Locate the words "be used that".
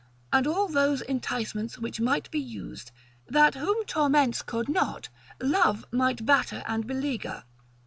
2.31-3.53